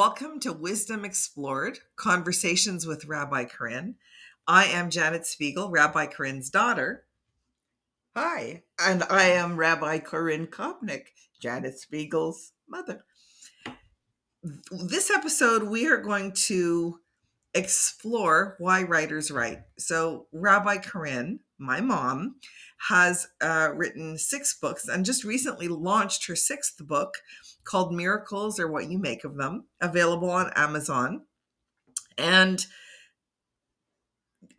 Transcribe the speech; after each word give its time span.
Welcome 0.00 0.40
to 0.40 0.54
Wisdom 0.54 1.04
Explored 1.04 1.80
Conversations 1.96 2.86
with 2.86 3.04
Rabbi 3.04 3.44
Corinne. 3.44 3.96
I 4.48 4.64
am 4.64 4.88
Janet 4.88 5.26
Spiegel, 5.26 5.68
Rabbi 5.68 6.06
Corinne's 6.06 6.48
daughter. 6.48 7.04
Hi, 8.16 8.62
and 8.78 9.02
I 9.10 9.24
am 9.24 9.58
Rabbi 9.58 9.98
Corinne 9.98 10.46
Kopnick, 10.46 11.08
Janet 11.38 11.78
Spiegel's 11.78 12.52
mother. 12.66 13.04
This 14.72 15.10
episode, 15.10 15.64
we 15.64 15.86
are 15.86 15.98
going 16.00 16.32
to 16.46 17.00
explore 17.52 18.56
why 18.58 18.84
writers 18.84 19.30
write. 19.30 19.64
So, 19.76 20.28
Rabbi 20.32 20.78
Corinne, 20.78 21.40
my 21.58 21.82
mom, 21.82 22.36
has 22.88 23.28
uh, 23.40 23.70
written 23.74 24.16
six 24.16 24.58
books 24.58 24.88
and 24.88 25.04
just 25.04 25.24
recently 25.24 25.68
launched 25.68 26.26
her 26.26 26.36
sixth 26.36 26.76
book 26.86 27.14
called 27.64 27.92
Miracles 27.92 28.58
Are 28.58 28.70
What 28.70 28.90
You 28.90 28.98
Make 28.98 29.24
of 29.24 29.36
Them, 29.36 29.66
available 29.80 30.30
on 30.30 30.50
Amazon. 30.56 31.22
And 32.16 32.64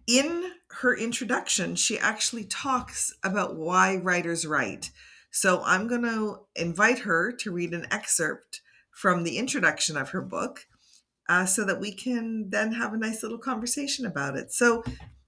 in 0.07 0.52
her 0.79 0.95
introduction, 0.95 1.76
she 1.76 1.98
actually 1.98 2.43
talks 2.45 3.13
about 3.23 3.55
why 3.55 3.98
writers 3.98 4.45
write. 4.45 4.91
So 5.31 5.62
I'm 5.63 5.88
going 5.88 6.03
to 6.03 6.41
invite 6.55 6.99
her 6.99 7.31
to 7.31 7.51
read 7.51 7.73
an 7.73 7.88
excerpt 7.91 8.62
from 8.91 9.23
the 9.23 9.38
introduction 9.38 9.98
of 9.98 10.09
her 10.09 10.21
book 10.21 10.65
uh, 11.29 11.45
so 11.45 11.63
that 11.65 11.79
we 11.79 11.91
can 11.93 12.49
then 12.49 12.73
have 12.73 12.93
a 12.93 12.98
nice 12.98 13.23
little 13.23 13.38
conversation 13.38 14.05
about 14.05 14.38
it. 14.38 14.51
So, 14.51 14.84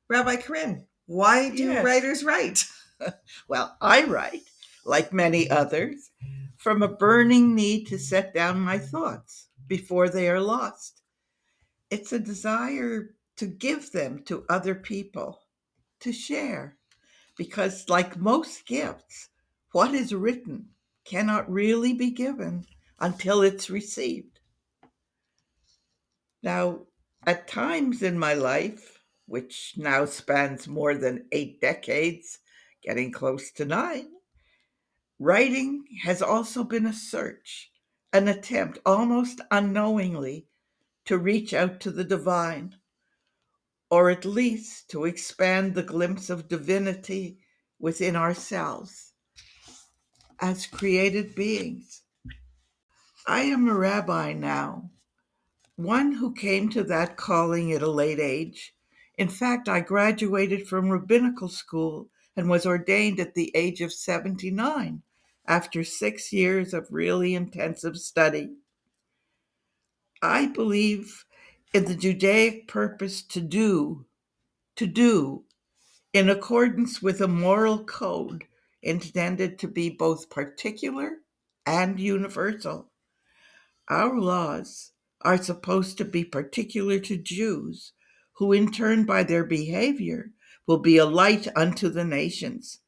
Rabbi 0.10 0.36
Corinne, 0.36 0.86
why 1.06 1.50
do 1.50 1.64
yes. 1.64 1.86
writers 1.86 2.24
write? 2.24 2.66
well, 3.48 3.78
I 3.82 4.04
write, 4.04 4.44
like 4.86 5.14
many 5.14 5.50
others, 5.50 6.12
from 6.58 6.82
a 6.82 6.88
burning 6.88 7.56
need 7.56 7.88
to 7.88 7.98
set 7.98 8.34
down 8.34 8.60
my 8.60 8.78
thoughts 8.78 9.50
before 9.68 10.10
they 10.10 10.30
are 10.30 10.40
lost. 10.40 11.02
It's 11.90 12.14
a 12.14 12.20
desire 12.20 13.16
to 13.38 13.46
give 13.46 13.92
them 13.92 14.24
to 14.26 14.46
other 14.50 14.76
people, 14.76 15.42
to 16.02 16.12
share, 16.12 16.78
because, 17.38 17.90
like 17.90 18.18
most 18.18 18.66
gifts, 18.66 19.30
what 19.72 19.94
is 19.94 20.14
written 20.14 20.68
cannot 21.06 21.52
really 21.52 21.94
be 21.94 22.12
given 22.12 22.66
until 23.00 23.42
it's 23.42 23.70
received. 23.70 24.40
Now, 26.42 26.82
at 27.26 27.48
times 27.48 28.04
in 28.04 28.20
my 28.20 28.34
life, 28.34 29.00
which 29.28 29.74
now 29.78 30.06
spans 30.06 30.68
more 30.68 30.96
than 30.96 31.26
eight 31.32 31.62
decades, 31.62 32.40
getting 32.84 33.12
close 33.12 33.52
to 33.52 33.66
nine, 33.66 34.10
writing 35.20 35.86
has 36.04 36.22
also 36.22 36.64
been 36.64 36.86
a 36.86 36.94
search, 36.94 37.72
an 38.12 38.28
attempt 38.28 38.80
almost 38.86 39.42
unknowingly 39.52 40.48
to 41.06 41.18
reach 41.18 41.54
out 41.54 41.80
to 41.80 41.92
the 41.92 42.04
divine, 42.04 42.76
or 43.90 44.10
at 44.10 44.26
least 44.26 44.90
to 44.90 45.06
expand 45.06 45.74
the 45.74 45.84
glimpse 45.84 46.30
of 46.30 46.48
divinity 46.48 47.38
within 47.80 48.16
ourselves 48.16 49.14
as 50.40 50.66
created 50.66 51.36
beings. 51.36 52.02
I 53.28 53.42
am 53.42 53.68
a 53.70 53.74
rabbi 53.74 54.34
now 54.34 54.90
one 55.76 56.12
who 56.12 56.34
came 56.34 56.70
to 56.70 56.84
that 56.84 57.18
calling 57.18 57.72
at 57.74 57.82
a 57.82 57.90
late 57.90 58.20
age. 58.20 58.76
In 59.18 59.28
fact, 59.28 59.68
I 59.68 59.80
graduated 59.80 60.68
from 60.68 60.90
rabbinical 60.90 61.50
school 61.50 62.10
and 62.36 62.50
was 62.50 62.66
ordained 62.66 63.20
at 63.20 63.36
the 63.36 63.52
age 63.56 63.82
of 63.82 63.94
79 63.94 65.02
after 65.48 65.84
six 65.84 66.32
years 66.32 66.74
of 66.74 66.88
really 66.90 67.36
intensive 67.36 67.98
study. 67.98 68.56
I 70.22 70.48
believe 70.48 71.26
in 71.74 71.86
the 71.86 71.96
Judaic 71.96 72.68
purpose 72.68 73.22
to 73.24 73.42
do, 73.42 74.06
to 74.76 74.88
do, 74.88 75.44
in 76.14 76.30
accordance 76.30 77.02
with 77.02 77.20
a 77.22 77.28
moral 77.28 77.84
code 77.84 78.46
intended 78.82 79.58
to 79.60 79.68
be 79.68 79.90
both 79.90 80.30
particular 80.30 81.18
and 81.66 82.00
universal. 82.00 82.92
Our 83.90 84.20
laws 84.20 84.92
are 85.22 85.42
supposed 85.42 85.98
to 85.98 86.06
be 86.06 86.24
particular 86.24 87.00
to 87.00 87.18
Jews, 87.18 87.94
who 88.34 88.54
in 88.54 88.72
turn 88.72 89.06
by 89.06 89.24
their 89.24 89.44
behavior 89.44 90.32
will 90.68 90.80
be 90.80 90.98
a 90.98 91.06
light 91.06 91.48
unto 91.56 91.90
the 91.90 92.06
nations. 92.06 92.80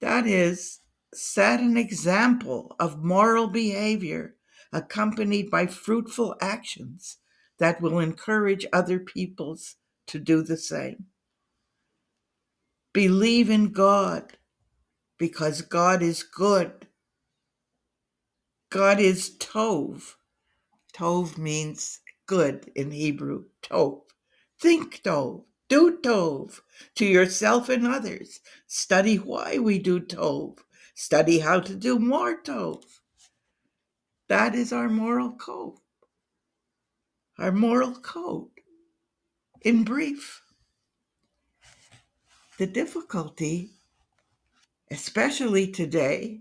That 0.00 0.26
is, 0.26 0.80
set 1.14 1.60
an 1.60 1.76
example 1.76 2.76
of 2.78 3.02
moral 3.02 3.48
behavior 3.48 4.36
accompanied 4.72 5.50
by 5.50 5.66
fruitful 5.66 6.36
actions 6.40 7.18
that 7.58 7.80
will 7.80 7.98
encourage 7.98 8.66
other 8.72 8.98
peoples 9.00 9.76
to 10.06 10.18
do 10.18 10.42
the 10.42 10.56
same. 10.56 11.06
Believe 12.92 13.50
in 13.50 13.72
God 13.72 14.34
because 15.18 15.62
God 15.62 16.02
is 16.02 16.22
good. 16.22 16.86
God 18.70 19.00
is 19.00 19.36
Tov, 19.38 20.14
Tov 20.94 21.38
means 21.38 22.00
good 22.26 22.70
in 22.74 22.90
Hebrew. 22.90 23.44
Tov. 23.62 24.02
Think 24.60 25.02
Tov. 25.02 25.44
Do 25.70 25.98
Tov 26.02 26.60
to 26.96 27.06
yourself 27.06 27.68
and 27.68 27.86
others. 27.86 28.40
Study 28.66 29.16
why 29.16 29.58
we 29.58 29.78
do 29.78 30.00
Tov. 30.00 30.58
Study 30.94 31.38
how 31.38 31.60
to 31.60 31.74
do 31.74 31.98
more 31.98 32.42
Tov. 32.42 32.82
That 34.28 34.54
is 34.54 34.72
our 34.72 34.88
moral 34.88 35.32
code. 35.32 35.78
Our 37.38 37.52
moral 37.52 37.94
code. 37.94 38.50
In 39.62 39.84
brief, 39.84 40.42
the 42.58 42.66
difficulty, 42.66 43.70
especially 44.90 45.70
today, 45.70 46.40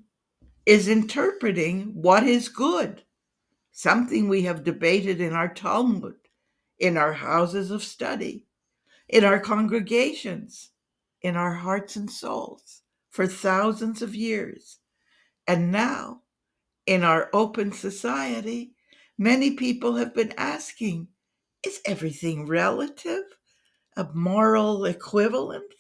is 0.66 0.90
interpreting 0.90 1.94
what 1.94 2.24
is 2.24 2.50
good 2.50 3.04
something 3.72 4.28
we 4.28 4.42
have 4.42 4.66
debated 4.66 5.22
in 5.22 5.32
our 5.32 5.48
Talmud, 5.48 6.16
in 6.80 6.98
our 6.98 7.14
houses 7.14 7.72
of 7.72 7.82
study, 7.82 8.46
in 9.10 9.24
our 9.24 9.40
congregations, 9.40 10.70
in 11.22 11.36
our 11.36 11.54
hearts 11.54 11.96
and 11.96 12.10
souls 12.10 12.84
for 13.10 13.28
thousands 13.28 14.02
of 14.02 14.16
years. 14.16 14.78
And 15.48 15.72
now, 15.72 16.22
in 16.86 17.04
our 17.04 17.30
open 17.34 17.72
society, 17.72 18.74
many 19.18 19.52
people 19.52 19.96
have 19.96 20.14
been 20.14 20.34
asking 20.38 21.08
is 21.66 21.82
everything 21.86 22.46
relative? 22.46 23.24
A 23.98 24.08
moral 24.14 24.86
equivalent? 24.86 25.74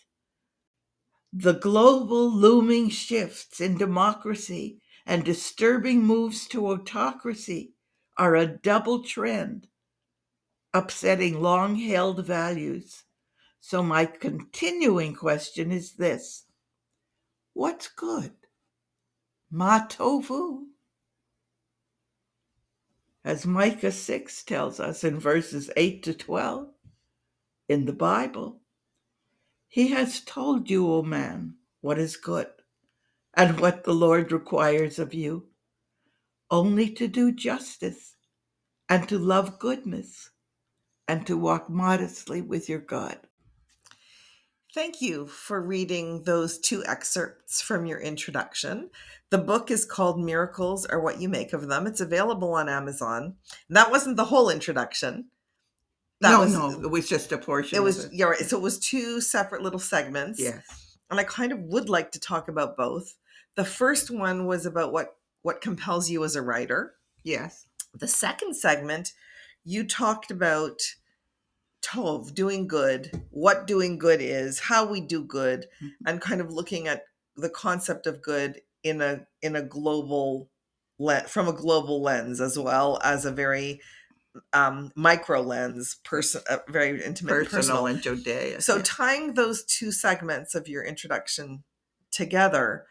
The 1.32 1.54
global 1.54 2.30
looming 2.30 2.90
shifts 2.90 3.62
in 3.62 3.78
democracy 3.78 4.82
and 5.06 5.24
disturbing 5.24 6.04
moves 6.04 6.48
to 6.50 6.68
autocracy 6.68 7.74
are 8.18 8.36
a 8.36 8.48
double 8.48 9.04
trend, 9.04 9.68
upsetting 10.74 11.42
long 11.42 11.76
held 11.76 12.26
values. 12.26 13.06
So, 13.62 13.84
my 13.84 14.06
continuing 14.06 15.14
question 15.14 15.72
is 15.72 15.94
this 15.94 16.46
What's 17.53 17.88
good? 17.90 18.31
Ma 19.52 19.86
tovu. 19.88 20.66
As 23.25 23.46
Micah 23.46 23.92
6 23.92 24.44
tells 24.44 24.80
us 24.80 25.03
in 25.03 25.19
verses 25.19 25.69
8 25.75 26.03
to 26.03 26.14
12 26.14 26.69
in 27.68 27.86
the 27.86 27.94
Bible, 27.94 28.62
He 29.68 29.90
has 29.90 30.22
told 30.22 30.69
you, 30.69 30.92
O 30.92 31.02
man, 31.02 31.56
what 31.81 32.00
is 32.00 32.16
good 32.16 32.48
and 33.34 33.60
what 33.60 33.84
the 33.84 33.94
Lord 33.94 34.31
requires 34.31 35.00
of 35.00 35.13
you 35.13 35.48
only 36.51 36.89
to 36.92 37.07
do 37.07 37.31
justice 37.31 38.16
and 38.89 39.07
to 39.07 39.19
love 39.19 39.60
goodness 39.60 40.31
and 41.07 41.25
to 41.28 41.38
walk 41.38 41.69
modestly 41.69 42.42
with 42.42 42.69
your 42.69 42.80
God. 42.80 43.18
Thank 44.74 45.01
you 45.01 45.25
for 45.25 45.60
reading 45.60 46.24
those 46.24 46.60
two 46.60 46.86
excerpts 46.86 47.60
from 47.60 47.88
your 47.88 48.00
introduction. 48.00 48.92
The 49.31 49.39
book 49.39 49.71
is 49.71 49.83
called 49.83 50.19
Miracles 50.19 50.86
Are 50.86 51.01
What 51.01 51.19
You 51.19 51.27
Make 51.27 51.54
of 51.54 51.68
Them. 51.68 51.88
It's 51.88 52.01
available 52.01 52.54
on 52.54 52.69
Amazon. 52.69 53.36
That 53.69 53.89
wasn't 53.89 54.16
the 54.16 54.25
whole 54.25 54.50
introduction. 54.51 55.30
That 56.21 56.31
no, 56.31 56.39
was, 56.42 56.54
no, 56.54 56.69
it 56.83 56.92
was 56.92 57.10
just 57.10 57.31
a 57.31 57.39
portion. 57.39 57.77
It 57.77 57.81
was, 57.81 58.06
it. 58.06 58.13
yeah, 58.13 58.25
right. 58.25 58.39
So 58.39 58.57
it 58.57 58.63
was 58.63 58.77
two 58.77 59.21
separate 59.21 59.63
little 59.63 59.80
segments. 59.80 60.39
Yes. 60.39 60.98
And 61.10 61.19
I 61.19 61.24
kind 61.24 61.51
of 61.51 61.60
would 61.62 61.89
like 61.89 62.12
to 62.12 62.19
talk 62.19 62.48
about 62.48 62.77
both. 62.77 63.15
The 63.56 63.65
first 63.65 64.12
one 64.12 64.45
was 64.45 64.68
about 64.68 64.94
what 64.94 65.15
what 65.42 65.62
compels 65.62 66.10
you 66.10 66.24
as 66.24 66.36
a 66.36 66.42
writer. 66.42 66.94
Yes. 67.24 67.65
The 67.94 68.07
second 68.07 68.56
segment, 68.56 69.13
you 69.63 69.83
talked 69.86 70.30
about 70.30 70.80
Tov, 71.81 72.34
doing 72.34 72.68
good, 72.68 73.24
what 73.30 73.68
doing 73.68 73.98
good 73.98 74.22
is, 74.22 74.60
how 74.60 74.86
we 74.86 75.02
do 75.02 75.24
good, 75.24 75.68
mm-hmm. 75.81 76.08
and 76.08 76.22
kind 76.22 76.42
of 76.42 76.52
looking 76.52 76.88
at 76.88 77.04
the 77.36 77.50
concept 77.50 78.06
of 78.06 78.22
good 78.22 78.62
in 78.84 79.02
a 79.02 79.26
in 79.42 79.56
a 79.56 79.62
global 79.62 80.50
le- 80.98 81.28
from 81.28 81.48
a 81.48 81.54
global 81.54 82.02
lens 82.02 82.42
as 82.42 82.58
well 82.60 83.00
as 83.04 83.26
a 83.26 83.31
very 83.31 83.81
um, 84.54 84.92
micro 84.96 85.42
lens, 85.42 85.98
person, 86.04 86.42
uh, 86.50 86.58
very 86.68 87.04
intimate, 87.04 87.30
Personal 87.31 87.58
personal. 87.58 87.86
and 87.88 88.02
Judea. 88.02 88.62
So 88.62 88.78
yeah. 88.78 88.82
tying 88.86 89.34
those 89.34 89.66
two 89.66 89.92
segments 89.92 90.56
of 90.56 90.68
your 90.68 90.84
introduction 90.84 91.64
together, 92.12 92.86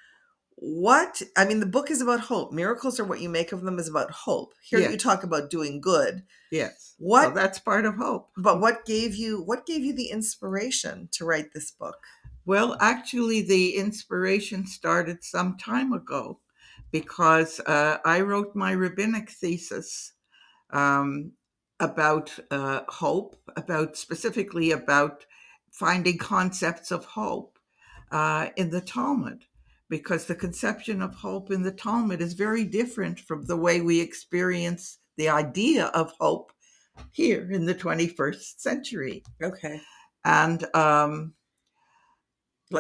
what 0.61 1.23
I 1.37 1.45
mean, 1.45 1.61
the 1.61 1.67
book 1.67 1.91
is 1.91 2.01
about 2.01 2.21
hope. 2.21 2.53
Miracles 2.53 2.99
are 2.99 3.05
what 3.05 3.21
you 3.21 3.29
make 3.29 3.53
of 3.53 3.63
them 3.63 3.79
is 3.79 3.89
about 3.89 4.11
hope. 4.11 4.55
Here 4.63 4.81
you 4.91 4.97
talk 4.99 5.23
about 5.23 5.51
doing 5.51 5.81
good, 5.81 6.23
yes. 6.51 6.95
What- 6.99 7.27
Well, 7.27 7.35
that's 7.35 7.59
part 7.61 7.85
of 7.87 7.95
hope. 7.97 8.31
but 8.37 8.61
what 8.61 8.85
gave 8.85 9.15
you 9.15 9.43
what 9.43 9.67
gave 9.67 9.83
you 9.85 9.93
the 9.95 10.11
inspiration 10.11 11.09
to 11.13 11.25
write 11.25 11.53
this 11.53 11.71
book? 11.71 11.99
Well, 12.45 12.77
actually, 12.81 13.43
the 13.43 13.75
inspiration 13.77 14.67
started 14.67 15.23
some 15.23 15.57
time 15.59 15.93
ago 15.93 16.41
because 16.91 17.61
uh, 17.61 17.99
I 18.05 18.23
wrote 18.23 18.57
my 18.57 18.73
rabbinic 18.73 19.31
thesis 19.31 20.13
um, 20.71 21.33
about 21.79 22.37
uh, 22.51 22.81
hope, 22.89 23.37
about 23.57 23.97
specifically 23.97 24.71
about 24.73 25.27
finding 25.71 26.17
concepts 26.19 26.91
of 26.91 27.05
hope 27.05 27.59
uh, 28.11 28.49
in 28.57 28.71
the 28.71 28.81
Talmud, 28.81 29.45
because 29.89 30.27
the 30.27 30.35
conception 30.35 31.03
of 31.03 31.15
hope 31.15 31.51
in 31.51 31.63
the 31.63 31.73
Talmud 31.73 32.21
is 32.21 32.35
very 32.35 32.65
different 32.65 33.21
from 33.21 33.45
the 33.47 33.57
way 33.57 33.81
we 33.81 34.01
experience 34.01 34.99
the 35.17 35.29
idea 35.29 35.87
of 35.87 36.13
hope 36.21 36.53
here 37.13 37.51
in 37.51 37.65
the 37.65 37.75
21st 37.75 38.59
century. 38.59 39.23
Okay. 39.43 39.81
And 40.25 40.65
um, 40.75 41.33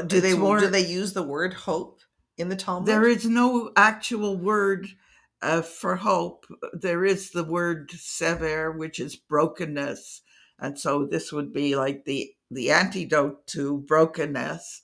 Do 0.06 0.20
they 0.20 0.37
more- 0.37 0.60
do 0.60 0.69
they 0.69 0.84
use 0.87 1.12
the 1.12 1.22
word 1.22 1.55
hope 1.55 2.00
in 2.37 2.49
the 2.49 2.56
Talmud? 2.56 2.87
There 2.87 3.08
is 3.08 3.25
no 3.25 3.70
actual 3.76 4.37
word 4.37 4.87
uh, 5.40 5.62
for 5.62 5.96
hope. 5.96 6.46
There 6.72 7.04
is 7.04 7.31
the 7.31 7.44
word 7.44 7.90
sever, 7.93 8.72
which 8.72 9.00
is 9.00 9.16
brokenness, 9.16 10.22
and 10.58 10.78
so 10.78 11.06
this 11.06 11.32
would 11.32 11.52
be 11.52 11.76
like 11.76 12.04
the 12.04 12.31
the 12.50 12.70
antidote 12.70 13.46
to 13.49 13.78
brokenness, 13.78 14.82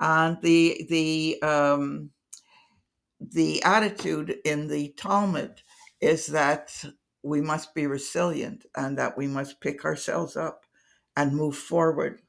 and 0.00 0.40
the 0.42 0.86
the 0.88 1.42
um, 1.42 2.10
the 3.20 3.62
attitude 3.62 4.38
in 4.44 4.66
the 4.66 4.94
Talmud 4.96 5.62
is 6.00 6.26
that 6.28 6.72
we 7.22 7.40
must 7.40 7.74
be 7.74 7.86
resilient 7.86 8.64
and 8.76 8.96
that 8.96 9.16
we 9.16 9.26
must 9.26 9.60
pick 9.60 9.84
ourselves 9.84 10.36
up 10.36 10.64
and 11.16 11.36
move 11.36 11.54
forward. 11.54 12.22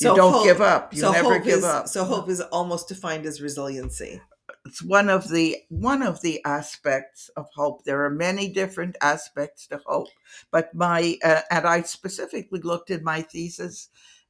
you 0.00 0.16
don't 0.16 0.32
hope- 0.32 0.44
give 0.44 0.60
up. 0.60 0.92
You 0.92 1.00
so 1.00 1.12
never 1.12 1.38
give 1.38 1.58
is, 1.58 1.64
up. 1.64 1.88
So 1.88 2.04
hope 2.04 2.28
is 2.28 2.40
almost 2.40 2.88
defined 2.88 3.24
as 3.24 3.40
resiliency. 3.40 4.20
it's 4.66 4.82
one 4.82 5.08
of 5.08 5.28
the 5.28 5.56
one 5.68 6.02
of 6.02 6.20
the 6.22 6.44
aspects 6.44 7.30
of 7.36 7.46
hope 7.54 7.84
there 7.84 8.04
are 8.04 8.10
many 8.10 8.48
different 8.48 8.96
aspects 9.00 9.66
to 9.68 9.80
hope 9.86 10.08
but 10.50 10.74
my 10.74 11.16
uh, 11.24 11.40
and 11.50 11.66
i 11.66 11.80
specifically 11.82 12.60
looked 12.60 12.90
in 12.90 13.02
my 13.02 13.22
thesis 13.22 13.88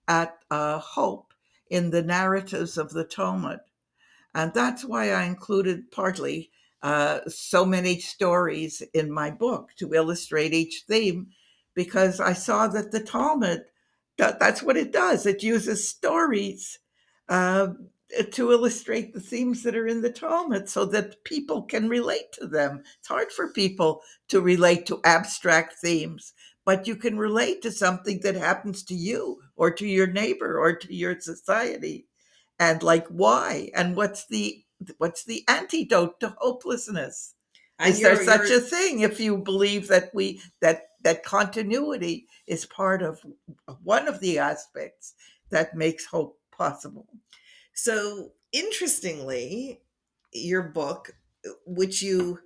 at 0.09 0.37
uh, 0.51 0.79
hope 0.79 1.26
in 1.71 1.91
the 1.91 2.03
narratives 2.03 2.79
of 2.79 2.91
the 2.91 3.05
talmud 3.05 3.61
and 4.35 4.53
that's 4.55 4.85
why 4.85 5.11
i 5.13 5.25
included 5.25 5.91
partly 5.91 6.51
uh, 6.83 7.21
so 7.27 7.65
many 7.67 7.99
stories 7.99 8.83
in 8.95 9.11
my 9.11 9.31
book 9.31 9.71
to 9.77 9.95
illustrate 9.95 10.55
each 10.55 10.85
theme 10.89 11.29
because 11.75 12.21
i 12.21 12.33
saw 12.33 12.67
that 12.69 12.93
the 12.93 13.01
talmud 13.01 13.65
that, 14.19 14.39
that's 14.41 14.63
what 14.63 14.77
it 14.77 14.93
does 14.93 15.27
it 15.27 15.43
uses 15.43 15.89
stories 15.89 16.79
uh, 17.29 17.69
to 18.33 18.53
illustrate 18.53 19.13
the 19.13 19.21
themes 19.21 19.63
that 19.63 19.77
are 19.77 19.87
in 19.87 20.01
the 20.03 20.11
Talmud 20.11 20.69
so 20.69 20.85
that 20.87 21.25
people 21.25 21.63
can 21.63 21.89
relate 21.89 22.33
to 22.33 22.47
them. 22.47 22.83
It's 22.99 23.09
hard 23.09 23.33
for 23.33 23.53
people 23.53 24.03
to 24.29 24.41
relate 24.41 24.87
to 24.87 25.01
abstract 25.05 25.75
themes, 25.75 26.33
but 26.67 26.87
you 26.87 26.97
can 26.97 27.17
relate 27.17 27.63
to 27.63 27.71
something 27.71 28.21
that 28.25 28.35
happens 28.35 28.83
to 28.83 28.95
you 28.95 29.41
or 29.55 29.71
to 29.71 29.87
your 29.87 30.09
neighbor 30.09 30.59
or 30.59 30.75
to 30.77 30.93
your 30.93 31.19
society. 31.19 32.07
And 32.59 32.83
like 32.83 33.07
why? 33.07 33.71
And 33.75 33.97
what's 33.97 34.27
the 34.27 34.63
what's 34.99 35.25
the 35.25 35.45
antidote 35.49 36.21
to 36.21 36.35
hopelessness? 36.39 37.35
And 37.79 37.95
is 37.95 38.01
there 38.03 38.23
such 38.23 38.51
a 38.51 38.61
thing 38.61 39.01
if 39.01 39.21
you 39.21 39.39
believe 39.39 39.89
that 39.89 40.11
we 40.13 40.43
that 40.61 40.89
that 41.03 41.23
continuity 41.23 42.27
is 42.47 42.67
part 42.67 43.03
of 43.03 43.25
one 43.83 44.09
of 44.09 44.21
the 44.21 44.39
aspects 44.39 45.15
that 45.51 45.77
makes 45.77 46.05
hope 46.05 46.39
possible? 46.51 47.07
So 47.75 48.33
interestingly, 48.53 49.83
your 50.33 50.63
book, 50.63 51.13
which 51.67 52.03
you, 52.03 52.41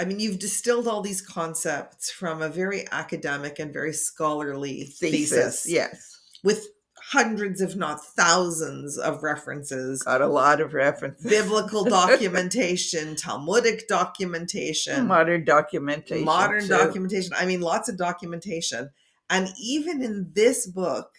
I 0.00 0.06
mean, 0.06 0.18
you've 0.18 0.38
distilled 0.38 0.88
all 0.88 1.02
these 1.02 1.20
concepts 1.20 2.10
from 2.10 2.40
a 2.40 2.48
very 2.48 2.86
academic 2.90 3.58
and 3.58 3.70
very 3.70 3.92
scholarly 3.92 4.84
thesis, 4.84 5.66
yes. 5.68 6.18
with 6.42 6.68
hundreds, 7.10 7.60
if 7.60 7.76
not 7.76 8.02
thousands, 8.02 8.96
of 8.96 9.22
references, 9.22 10.02
Got 10.02 10.22
a 10.22 10.26
lot 10.26 10.62
of 10.62 10.72
references. 10.72 11.30
biblical 11.30 11.84
documentation, 12.02 13.14
Talmudic 13.14 13.88
documentation, 13.88 15.06
modern 15.06 15.44
documentation. 15.44 16.24
modern 16.24 16.62
too. 16.62 16.68
documentation. 16.68 17.32
I 17.36 17.44
mean, 17.44 17.60
lots 17.60 17.90
of 17.90 17.98
documentation. 17.98 18.88
And 19.28 19.50
even 19.60 20.02
in 20.02 20.30
this 20.34 20.66
book, 20.66 21.10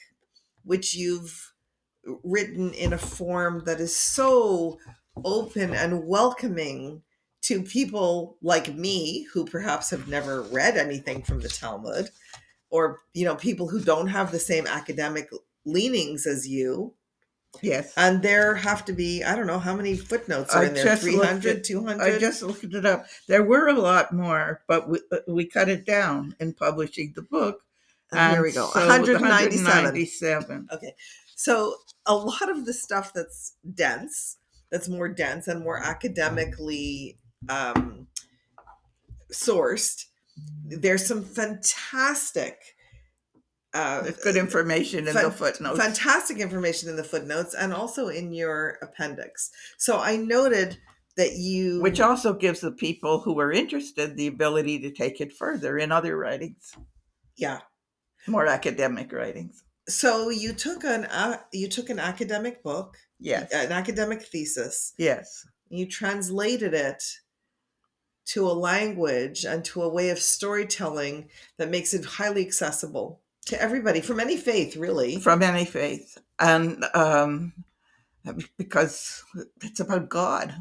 which 0.63 0.95
you've 0.95 1.53
written 2.23 2.73
in 2.73 2.93
a 2.93 2.97
form 2.97 3.61
that 3.65 3.79
is 3.79 3.95
so 3.95 4.79
open 5.23 5.75
and 5.75 6.07
welcoming 6.07 7.03
to 7.41 7.63
people 7.63 8.37
like 8.41 8.75
me 8.75 9.27
who 9.33 9.45
perhaps 9.45 9.89
have 9.89 10.07
never 10.07 10.43
read 10.43 10.77
anything 10.77 11.23
from 11.23 11.41
the 11.41 11.49
Talmud 11.49 12.09
or 12.69 13.01
you 13.13 13.25
know 13.25 13.35
people 13.35 13.67
who 13.67 13.81
don't 13.81 14.07
have 14.07 14.31
the 14.31 14.39
same 14.39 14.65
academic 14.65 15.29
leanings 15.65 16.25
as 16.25 16.47
you 16.47 16.93
Yes. 17.61 17.91
and 17.97 18.21
there 18.21 18.55
have 18.55 18.85
to 18.85 18.93
be 18.93 19.23
i 19.25 19.35
don't 19.35 19.45
know 19.45 19.59
how 19.59 19.75
many 19.75 19.97
footnotes 19.97 20.55
are 20.55 20.63
I 20.63 20.67
in 20.67 20.73
there 20.73 20.85
just 20.85 21.01
300 21.03 21.63
200 21.65 22.01
I 22.01 22.17
just 22.17 22.41
looked 22.41 22.63
it 22.63 22.85
up. 22.85 23.05
There 23.27 23.43
were 23.43 23.67
a 23.67 23.73
lot 23.73 24.13
more, 24.13 24.61
but 24.67 24.87
we, 24.87 24.99
uh, 25.11 25.17
we 25.27 25.45
cut 25.45 25.67
it 25.67 25.85
down 25.85 26.33
in 26.39 26.53
publishing 26.53 27.11
the 27.13 27.23
book. 27.23 27.61
And 28.13 28.33
here 28.33 28.43
we 28.43 28.53
go 28.53 28.69
so 28.71 28.87
197 28.87 29.65
197. 29.65 30.67
So 31.35 31.75
a 32.05 32.15
lot 32.15 32.49
of 32.49 32.65
the 32.65 32.73
stuff 32.73 33.13
that's 33.13 33.53
dense, 33.73 34.37
that's 34.69 34.87
more 34.87 35.09
dense 35.09 35.47
and 35.47 35.61
more 35.61 35.77
academically 35.77 37.17
um, 37.49 38.07
sourced, 39.31 40.05
there's 40.65 41.05
some 41.05 41.23
fantastic. 41.23 42.57
Uh, 43.73 44.01
There's 44.01 44.17
good 44.17 44.35
information 44.35 45.07
in 45.07 45.13
fan- 45.13 45.23
the 45.23 45.31
footnotes. 45.31 45.79
Fantastic 45.79 46.39
information 46.39 46.89
in 46.89 46.97
the 46.97 47.05
footnotes 47.05 47.53
and 47.53 47.73
also 47.73 48.09
in 48.09 48.33
your 48.33 48.77
appendix. 48.81 49.49
So 49.77 49.97
I 49.97 50.17
noted 50.17 50.77
that 51.15 51.33
you, 51.37 51.81
which 51.81 52.01
also 52.01 52.33
gives 52.33 52.59
the 52.59 52.71
people 52.73 53.19
who 53.21 53.39
are 53.39 53.51
interested 53.51 54.17
the 54.17 54.27
ability 54.27 54.79
to 54.79 54.91
take 54.91 55.21
it 55.21 55.31
further 55.31 55.77
in 55.77 55.89
other 55.89 56.17
writings, 56.17 56.73
yeah. 57.37 57.59
more 58.27 58.45
academic 58.45 59.13
writings. 59.13 59.63
So 59.87 60.29
you 60.29 60.51
took 60.53 60.83
an 60.83 61.05
uh, 61.05 61.37
you 61.53 61.69
took 61.69 61.89
an 61.89 61.99
academic 61.99 62.61
book, 62.63 62.97
Yes. 63.19 63.51
an 63.53 63.71
academic 63.71 64.21
thesis, 64.23 64.93
yes. 64.97 65.45
you 65.69 65.85
translated 65.87 66.73
it 66.73 67.03
to 68.31 68.47
a 68.47 68.53
language 68.53 69.43
and 69.43 69.65
to 69.65 69.81
a 69.83 69.89
way 69.89 70.09
of 70.09 70.19
storytelling 70.19 71.29
that 71.57 71.69
makes 71.69 71.93
it 71.93 72.05
highly 72.05 72.45
accessible 72.45 73.19
to 73.45 73.61
everybody 73.61 73.99
from 73.99 74.19
any 74.19 74.37
faith 74.37 74.77
really 74.77 75.17
From 75.17 75.41
any 75.41 75.65
faith. 75.65 76.17
And 76.39 76.85
um, 76.93 77.53
because 78.57 79.23
it's 79.61 79.79
about 79.81 80.09
God. 80.09 80.55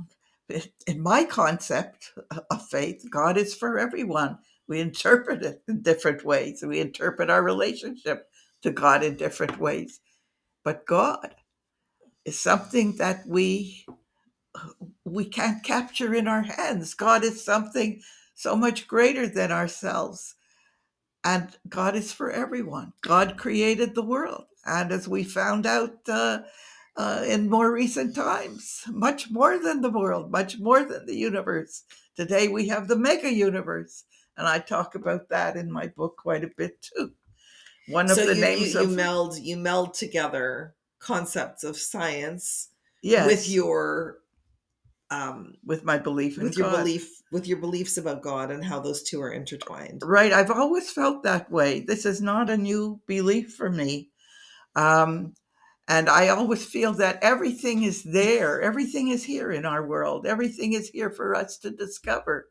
In 0.87 1.01
my 1.01 1.23
concept 1.25 2.13
of 2.51 2.67
faith, 2.69 3.05
God 3.09 3.37
is 3.37 3.55
for 3.55 3.79
everyone. 3.79 4.39
We 4.67 4.81
interpret 4.81 5.43
it 5.45 5.63
in 5.69 5.83
different 5.83 6.25
ways. 6.25 6.65
We 6.67 6.81
interpret 6.81 7.31
our 7.31 7.43
relationship 7.43 8.29
to 8.63 8.73
God 8.73 9.05
in 9.05 9.17
different 9.17 9.61
ways. 9.61 10.01
But 10.65 10.87
God 10.87 11.37
is 12.25 12.39
something 12.41 12.97
that 12.97 13.27
we 13.29 13.87
we 15.05 15.25
can't 15.25 15.63
capture 15.63 16.15
in 16.15 16.29
our 16.29 16.43
hands. 16.43 16.95
God 16.95 17.25
is 17.25 17.45
something 17.45 18.01
so 18.35 18.57
much 18.57 18.89
greater 18.89 19.27
than 19.27 19.53
ourselves. 19.53 20.35
And 21.25 21.57
God 21.69 21.95
is 21.95 22.13
for 22.13 22.31
everyone. 22.31 22.93
God 23.03 23.37
created 23.37 23.95
the 23.95 24.03
world. 24.03 24.47
And 24.65 24.93
as 24.93 25.07
we 25.07 25.25
found 25.25 25.67
out 25.67 25.97
uh, 26.09 26.41
uh, 26.97 27.25
in 27.27 27.51
more 27.51 27.71
recent 27.73 28.15
times, 28.15 28.83
much 28.89 29.31
more 29.31 29.59
than 29.59 29.83
the 29.83 29.91
world, 29.91 30.31
much 30.31 30.59
more 30.59 30.83
than 30.85 31.07
the 31.07 31.17
universe. 31.17 31.85
Today 32.17 32.49
we 32.49 32.69
have 32.69 32.89
the 32.89 32.97
mega 32.97 33.33
universe. 33.33 34.05
And 34.37 34.47
I 34.47 34.59
talk 34.59 34.95
about 34.95 35.29
that 35.29 35.57
in 35.57 35.71
my 35.71 35.89
book 35.89 36.17
quite 36.17 36.45
a 36.45 36.51
bit 36.57 36.81
too. 36.81 37.13
One 37.89 38.11
of 38.11 38.17
so 38.17 38.27
the 38.27 38.35
you, 38.35 38.41
names 38.41 38.75
you, 38.75 38.81
of 38.81 38.91
you 38.91 38.97
meld 38.97 39.39
you 39.39 39.57
meld 39.57 39.95
together 39.95 40.75
concepts 40.99 41.65
of 41.65 41.77
science 41.77 42.69
yes, 43.03 43.27
with 43.27 43.49
your 43.49 44.19
um, 45.11 45.55
with 45.65 45.85
my 45.85 45.99
belief 45.99 46.39
in 46.39 46.45
with 46.45 46.57
your 46.57 46.71
God. 46.71 46.79
belief 46.79 47.23
with 47.33 47.47
your 47.47 47.59
beliefs 47.59 47.97
about 47.97 48.23
God 48.23 48.51
and 48.51 48.65
how 48.65 48.81
those 48.81 49.03
two 49.03 49.21
are 49.23 49.33
intertwined. 49.33 50.03
Right. 50.05 50.33
I've 50.33 50.51
always 50.51 50.91
felt 50.91 51.23
that 51.23 51.51
way. 51.51 51.81
This 51.81 52.07
is 52.07 52.21
not 52.21 52.51
a 52.51 52.57
new 52.57 53.01
belief 53.07 53.55
for 53.55 53.71
me. 53.71 54.11
Um, 54.77 55.35
and 55.89 56.09
I 56.09 56.29
always 56.29 56.65
feel 56.65 56.93
that 56.95 57.19
everything 57.23 57.83
is 57.83 58.05
there. 58.05 58.61
Everything 58.61 59.09
is 59.09 59.25
here 59.25 59.51
in 59.51 59.67
our 59.67 59.85
world. 59.85 60.27
Everything 60.27 60.73
is 60.73 60.89
here 60.89 61.11
for 61.11 61.35
us 61.35 61.59
to 61.59 61.71
discover. 61.71 62.49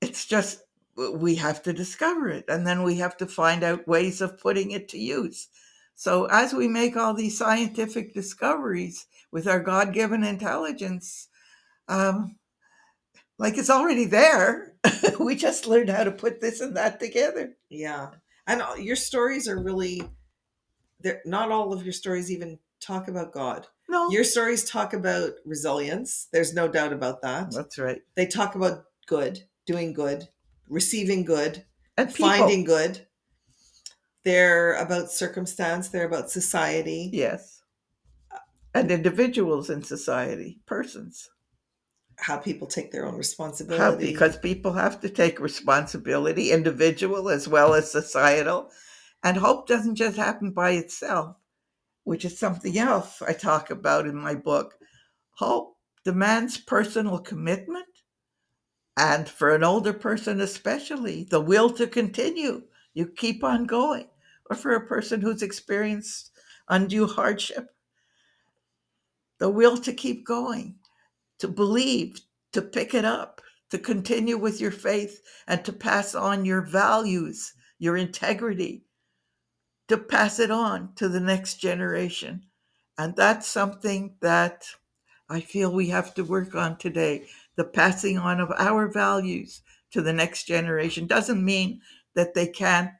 It's 0.00 0.26
just 0.26 0.60
we 0.96 1.36
have 1.36 1.62
to 1.62 1.72
discover 1.72 2.28
it 2.28 2.44
and 2.48 2.66
then 2.66 2.82
we 2.82 2.96
have 2.96 3.16
to 3.16 3.26
find 3.26 3.62
out 3.64 3.88
ways 3.88 4.20
of 4.20 4.38
putting 4.38 4.70
it 4.70 4.88
to 4.90 4.98
use. 4.98 5.48
So, 5.94 6.24
as 6.26 6.52
we 6.52 6.68
make 6.68 6.96
all 6.96 7.14
these 7.14 7.38
scientific 7.38 8.14
discoveries 8.14 9.06
with 9.30 9.46
our 9.46 9.60
God 9.60 9.92
given 9.92 10.24
intelligence, 10.24 11.28
um, 11.88 12.36
like 13.38 13.58
it's 13.58 13.70
already 13.70 14.04
there. 14.06 14.74
we 15.20 15.34
just 15.34 15.66
learned 15.66 15.88
how 15.90 16.04
to 16.04 16.12
put 16.12 16.40
this 16.40 16.60
and 16.60 16.76
that 16.76 17.00
together. 17.00 17.56
Yeah. 17.68 18.10
And 18.46 18.62
all- 18.62 18.78
your 18.78 18.96
stories 18.96 19.48
are 19.48 19.62
really 19.62 20.02
they're 21.00 21.22
not 21.24 21.50
all 21.50 21.72
of 21.72 21.82
your 21.84 21.92
stories 21.92 22.30
even 22.30 22.58
talk 22.80 23.08
about 23.08 23.32
God. 23.32 23.66
No, 23.88 24.08
Your 24.10 24.24
stories 24.24 24.64
talk 24.64 24.94
about 24.94 25.32
resilience. 25.44 26.28
There's 26.32 26.54
no 26.54 26.66
doubt 26.68 26.92
about 26.92 27.20
that. 27.22 27.50
that's 27.52 27.76
right. 27.78 28.00
They 28.14 28.26
talk 28.26 28.54
about 28.54 28.84
good, 29.06 29.40
doing 29.66 29.92
good, 29.92 30.28
receiving 30.68 31.24
good, 31.24 31.64
And 31.98 32.08
people, 32.08 32.30
finding 32.30 32.64
good. 32.64 33.06
They're 34.24 34.74
about 34.74 35.10
circumstance, 35.10 35.88
they're 35.88 36.06
about 36.06 36.30
society. 36.30 37.10
yes, 37.12 37.62
and 38.74 38.90
individuals 38.90 39.68
in 39.68 39.82
society, 39.82 40.60
persons. 40.66 41.28
How 42.22 42.38
people 42.38 42.66
take 42.66 42.92
their 42.92 43.04
own 43.04 43.12
How, 43.12 43.18
responsibility. 43.18 44.12
because 44.12 44.36
people 44.36 44.72
have 44.72 45.00
to 45.00 45.08
take 45.08 45.40
responsibility, 45.40 46.52
individual 46.52 47.28
as 47.28 47.48
well 47.48 47.74
as 47.74 47.90
societal. 47.90 48.70
And 49.24 49.36
hope 49.36 49.68
doesn't 49.68 49.96
just 49.96 50.16
happen 50.16 50.52
by 50.52 50.70
itself, 50.72 51.36
which 52.04 52.24
is 52.24 52.38
something 52.38 52.78
else 52.78 53.20
I 53.22 53.32
talk 53.32 53.70
about 53.70 54.06
in 54.06 54.16
my 54.16 54.34
book. 54.34 54.74
Hope 55.32 55.76
demands 56.04 56.58
personal 56.58 57.18
commitment, 57.18 57.86
and 58.96 59.28
for 59.28 59.54
an 59.54 59.64
older 59.64 59.92
person, 59.92 60.40
especially, 60.40 61.24
the 61.24 61.40
will 61.40 61.70
to 61.70 61.86
continue. 61.86 62.62
You 62.94 63.06
keep 63.06 63.42
on 63.42 63.64
going. 63.64 64.06
Or 64.50 64.56
for 64.56 64.74
a 64.74 64.86
person 64.86 65.20
who's 65.20 65.42
experienced 65.42 66.30
undue 66.68 67.06
hardship, 67.06 67.68
the 69.38 69.48
will 69.48 69.78
to 69.78 69.92
keep 69.92 70.26
going, 70.26 70.76
to 71.42 71.48
believe, 71.48 72.20
to 72.52 72.62
pick 72.62 72.94
it 72.94 73.04
up, 73.04 73.40
to 73.68 73.76
continue 73.76 74.38
with 74.38 74.60
your 74.60 74.70
faith, 74.70 75.20
and 75.48 75.64
to 75.64 75.72
pass 75.72 76.14
on 76.14 76.44
your 76.44 76.62
values, 76.62 77.52
your 77.80 77.96
integrity, 77.96 78.84
to 79.88 79.98
pass 79.98 80.38
it 80.38 80.52
on 80.52 80.94
to 80.94 81.08
the 81.08 81.18
next 81.18 81.56
generation. 81.56 82.46
And 82.96 83.16
that's 83.16 83.48
something 83.48 84.14
that 84.20 84.68
I 85.28 85.40
feel 85.40 85.72
we 85.72 85.88
have 85.88 86.14
to 86.14 86.22
work 86.22 86.54
on 86.54 86.78
today. 86.78 87.26
The 87.56 87.64
passing 87.64 88.18
on 88.18 88.38
of 88.38 88.52
our 88.52 88.86
values 88.86 89.62
to 89.90 90.00
the 90.00 90.12
next 90.12 90.44
generation 90.44 91.08
doesn't 91.08 91.44
mean 91.44 91.80
that 92.14 92.34
they 92.34 92.46
can't 92.46 92.92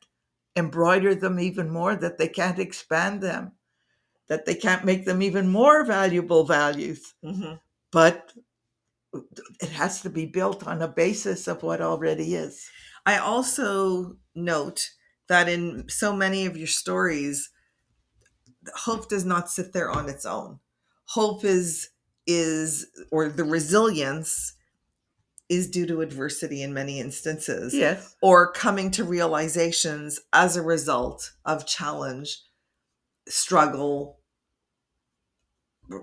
embroider 0.57 1.15
them 1.15 1.39
even 1.39 1.71
more, 1.71 1.95
that 1.95 2.19
they 2.19 2.29
can't 2.29 2.59
expand 2.59 3.21
them, 3.21 3.53
that 4.27 4.47
they 4.47 4.57
can't 4.57 4.85
make 4.85 5.05
them 5.05 5.23
even 5.23 5.47
more 5.47 5.85
valuable 5.85 6.45
values 6.45 7.15
Mhm. 7.23 7.61
But 7.93 8.33
it 9.61 9.69
has 9.71 10.01
to 10.03 10.11
be 10.11 10.27
built 10.27 10.67
on 10.67 10.83
a 10.83 10.89
basis 10.89 11.47
of 11.47 11.63
what 11.63 11.81
already 11.81 12.35
is. 12.35 12.69
I 13.07 13.19
also 13.19 14.17
note 14.35 14.91
that 15.29 15.49
in 15.49 15.89
so 15.89 16.15
many 16.15 16.47
of 16.47 16.57
your 16.57 16.67
stories, 16.67 17.51
hope 18.75 19.09
does 19.09 19.25
not 19.25 19.51
sit 19.51 19.73
there 19.73 19.91
on 19.91 20.09
its 20.09 20.25
own. 20.25 20.61
Hope 21.07 21.45
is 21.45 21.91
is 22.27 22.87
or 23.11 23.29
the 23.29 23.45
resilience 23.45 24.55
is 25.49 25.69
due 25.69 25.87
to 25.87 26.01
adversity 26.01 26.63
in 26.63 26.73
many 26.73 27.01
instances 27.01 27.75
Yes, 27.75 28.15
or 28.23 28.53
coming 28.53 28.91
to 28.93 29.05
realizations 29.05 30.21
as 30.33 30.57
a 30.57 30.63
result 30.63 31.33
of 31.45 31.67
challenge, 31.67 32.39
struggle, 33.29 34.21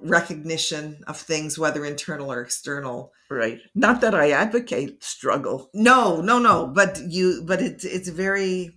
recognition 0.02 1.04
of 1.08 1.18
things 1.18 1.58
whether 1.60 1.84
internal 1.86 2.32
or 2.32 2.42
external. 2.42 3.12
right. 3.30 3.60
Not 3.76 4.02
that 4.02 4.14
I 4.16 4.32
advocate 4.32 5.04
struggle. 5.04 5.70
No, 5.74 6.22
no, 6.22 6.40
no, 6.40 6.68
but 6.68 7.00
you 7.08 7.44
but 7.46 7.62
it's 7.62 7.86
it's 7.86 8.10
very 8.10 8.72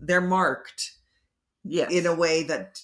they're 0.00 0.20
marked 0.20 0.92
Yes, 1.64 1.92
in 1.92 2.06
a 2.06 2.14
way 2.14 2.44
that 2.44 2.80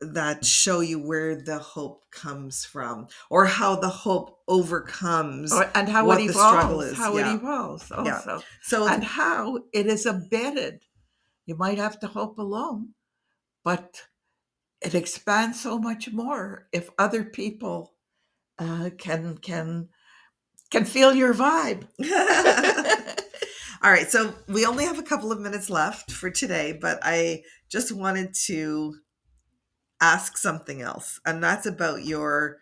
that 0.00 0.44
show 0.44 0.80
you 0.80 0.98
where 0.98 1.36
the 1.40 1.58
hope 1.58 2.10
comes 2.10 2.64
from 2.64 3.06
or 3.30 3.46
how 3.46 3.76
the 3.76 3.88
hope 3.88 4.40
overcomes 4.48 5.52
Or- 5.52 5.70
and 5.76 5.88
how 5.88 6.06
what 6.06 6.20
it 6.20 6.26
the 6.26 6.32
struggle 6.32 6.80
evolves. 6.80 6.92
is, 6.92 6.98
How 6.98 7.16
yeah. 7.16 7.30
it 7.32 7.34
evolves 7.36 7.90
Yeah. 7.90 8.14
also, 8.16 8.42
so 8.62 8.88
and 8.88 9.04
how 9.04 9.58
it 9.72 9.86
is 9.86 10.04
embedded. 10.06 10.82
You 11.46 11.54
might 11.56 11.78
have 11.78 12.00
to 12.00 12.08
hope 12.08 12.38
alone, 12.38 12.94
but 13.62 14.02
it 14.84 14.94
expands 14.94 15.60
so 15.60 15.78
much 15.78 16.10
more 16.12 16.68
if 16.72 16.90
other 16.98 17.24
people 17.24 17.94
uh, 18.58 18.90
can 18.98 19.38
can 19.38 19.88
can 20.70 20.84
feel 20.84 21.14
your 21.14 21.34
vibe. 21.34 21.86
all 23.82 23.90
right 23.90 24.10
so 24.10 24.34
we 24.48 24.64
only 24.64 24.84
have 24.84 24.98
a 24.98 25.02
couple 25.02 25.32
of 25.32 25.40
minutes 25.40 25.68
left 25.68 26.10
for 26.12 26.30
today 26.30 26.72
but 26.80 26.98
i 27.02 27.42
just 27.68 27.92
wanted 27.92 28.32
to 28.34 28.94
ask 30.00 30.36
something 30.36 30.80
else 30.82 31.20
and 31.26 31.42
that's 31.42 31.66
about 31.66 32.04
your 32.04 32.58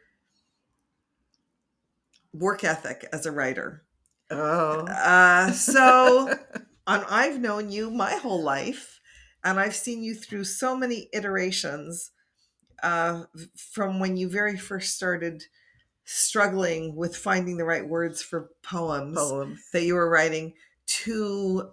work 2.32 2.64
ethic 2.64 3.06
as 3.12 3.26
a 3.26 3.32
writer 3.32 3.84
oh, 4.30 4.86
Uh, 4.86 5.50
so, 5.52 6.28
and 6.86 7.04
I've 7.08 7.40
known 7.40 7.70
you 7.70 7.90
my 7.90 8.14
whole 8.14 8.42
life, 8.42 8.99
and 9.44 9.58
I've 9.60 9.74
seen 9.74 10.02
you 10.02 10.14
through 10.14 10.44
so 10.44 10.76
many 10.76 11.08
iterations 11.12 12.12
uh, 12.82 13.24
from 13.56 14.00
when 14.00 14.16
you 14.16 14.28
very 14.28 14.56
first 14.56 14.96
started 14.96 15.44
struggling 16.04 16.96
with 16.96 17.16
finding 17.16 17.56
the 17.56 17.64
right 17.64 17.86
words 17.88 18.22
for 18.22 18.50
poems 18.62 19.16
poems. 19.16 19.60
that 19.72 19.84
you 19.84 19.94
were 19.94 20.08
writing 20.10 20.54
to 20.86 21.70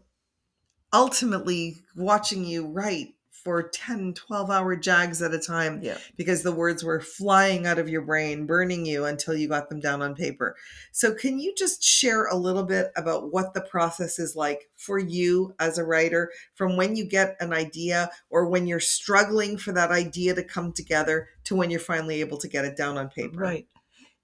ultimately 0.93 1.77
watching 1.95 2.45
you 2.45 2.67
write 2.67 3.15
for 3.47 3.63
10 3.69 4.13
12 4.13 4.51
hour 4.51 4.75
jags 4.75 5.21
at 5.21 5.33
a 5.33 5.39
time 5.39 5.79
Yeah. 5.81 5.97
because 6.17 6.43
the 6.43 6.51
words 6.51 6.83
were 6.83 6.99
flying 6.99 7.65
out 7.65 7.79
of 7.79 7.87
your 7.87 8.01
brain 8.01 8.45
burning 8.45 8.85
you 8.85 9.05
until 9.05 9.35
you 9.35 9.47
got 9.47 9.69
them 9.69 9.79
down 9.79 10.01
on 10.01 10.15
paper 10.15 10.57
so 10.91 11.13
can 11.13 11.39
you 11.39 11.53
just 11.57 11.81
share 11.81 12.25
a 12.25 12.35
little 12.35 12.63
bit 12.65 12.91
about 12.97 13.31
what 13.31 13.53
the 13.53 13.61
process 13.61 14.19
is 14.19 14.35
like 14.35 14.69
for 14.75 14.99
you 14.99 15.55
as 15.61 15.77
a 15.77 15.85
writer 15.85 16.29
from 16.55 16.75
when 16.75 16.97
you 16.97 17.05
get 17.05 17.37
an 17.39 17.53
idea 17.53 18.09
or 18.29 18.49
when 18.49 18.67
you're 18.67 18.81
struggling 18.81 19.57
for 19.57 19.71
that 19.71 19.91
idea 19.91 20.35
to 20.35 20.43
come 20.43 20.73
together 20.73 21.29
to 21.45 21.55
when 21.55 21.71
you're 21.71 21.79
finally 21.79 22.19
able 22.19 22.37
to 22.37 22.49
get 22.49 22.65
it 22.65 22.75
down 22.75 22.97
on 22.97 23.07
paper 23.07 23.39
Right. 23.39 23.65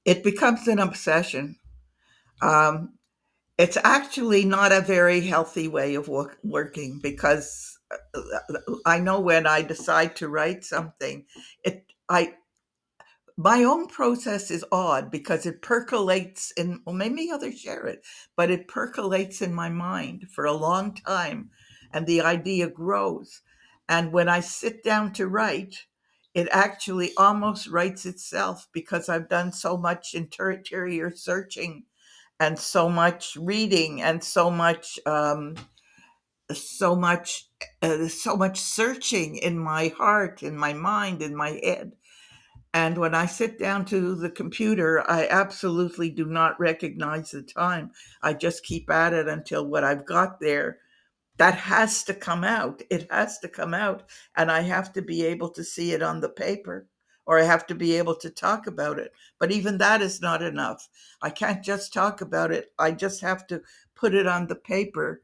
It 0.04 0.22
becomes 0.22 0.68
an 0.68 0.80
obsession. 0.80 1.56
Um, 2.42 2.96
it's 3.58 3.78
actually 3.86 4.44
not 4.44 4.74
a 4.74 4.82
very 4.82 5.22
healthy 5.22 5.70
way 5.70 5.96
of 5.96 6.10
work, 6.10 6.40
working 6.44 7.00
because 7.02 7.80
I 8.86 9.00
know 9.00 9.20
when 9.20 9.48
I 9.48 9.62
decide 9.62 10.16
to 10.18 10.28
write 10.28 10.64
something, 10.64 11.26
it 11.64 11.86
I 12.10 12.36
my 13.36 13.64
own 13.64 13.88
process 13.88 14.52
is 14.52 14.66
odd 14.72 15.10
because 15.10 15.46
it 15.46 15.62
percolates 15.62 16.52
in 16.52 16.82
well 16.86 16.96
maybe 16.96 17.32
others 17.32 17.60
share 17.60 17.86
it, 17.88 18.06
but 18.36 18.52
it 18.52 18.68
percolates 18.68 19.42
in 19.42 19.54
my 19.54 19.70
mind 19.70 20.28
for 20.32 20.46
a 20.46 20.54
long 20.54 20.94
time 20.94 21.50
and 21.92 22.06
the 22.06 22.22
idea 22.22 22.70
grows. 22.70 23.42
And 23.90 24.12
when 24.12 24.30
I 24.30 24.40
sit 24.40 24.84
down 24.84 25.14
to 25.14 25.28
write, 25.28 25.86
it 26.34 26.48
actually 26.52 27.12
almost 27.18 27.68
writes 27.68 28.06
itself 28.06 28.68
because 28.72 29.10
I've 29.10 29.30
done 29.30 29.52
so 29.52 29.78
much 29.78 30.14
interior 30.14 31.12
searching 31.12 31.84
and 32.40 32.58
so 32.58 32.90
much 32.90 33.36
reading 33.36 34.02
and 34.02 34.24
so 34.24 34.50
much 34.50 35.00
um, 35.06 35.56
so 36.52 36.96
much 36.96 37.50
uh, 37.82 38.08
so 38.08 38.36
much 38.36 38.60
searching 38.60 39.38
in 39.38 39.58
my 39.58 39.90
heart 39.90 40.44
in 40.44 40.58
my 40.58 40.74
mind 40.74 41.22
in 41.22 41.36
my 41.36 41.60
head. 41.64 41.94
And 42.74 42.98
when 42.98 43.16
i 43.16 43.26
sit 43.26 43.60
down 43.60 43.86
to 43.86 44.16
the 44.16 44.30
computer 44.30 45.04
i 45.10 45.28
absolutely 45.28 46.10
do 46.10 46.26
not 46.26 46.60
recognize 46.60 47.32
the 47.32 47.44
time. 47.44 47.92
I 48.22 48.34
just 48.34 48.64
keep 48.64 48.90
at 48.90 49.14
it 49.14 49.28
until 49.28 49.68
what 49.68 49.84
i've 49.84 50.06
got 50.06 50.40
there. 50.40 50.80
That 51.38 51.56
has 51.56 52.04
to 52.06 52.14
come 52.14 52.44
out. 52.44 52.82
It 52.92 53.12
has 53.12 53.40
to 53.40 53.48
come 53.50 53.74
out 53.74 54.04
and 54.38 54.52
i 54.52 54.62
have 54.62 54.94
to 54.94 55.02
be 55.02 55.26
able 55.26 55.50
to 55.52 55.64
see 55.64 55.94
it 55.94 56.04
on 56.04 56.22
the 56.22 56.30
paper 56.30 56.88
or 57.26 57.40
I 57.40 57.44
have 57.44 57.66
to 57.68 57.76
be 57.76 57.96
able 57.98 58.16
to 58.16 58.30
talk 58.30 58.68
about 58.68 59.00
it. 59.00 59.14
But 59.40 59.52
even 59.52 59.78
that 59.78 60.02
is 60.02 60.22
not 60.22 60.42
enough. 60.42 60.90
I 61.22 61.30
can't 61.30 61.64
just 61.64 61.94
talk 61.94 62.22
about 62.22 62.52
it, 62.52 62.74
I 62.78 62.92
just 62.92 63.22
have 63.22 63.48
to 63.48 63.62
put 63.96 64.14
it 64.14 64.28
on 64.28 64.48
the 64.48 64.56
paper 64.56 65.22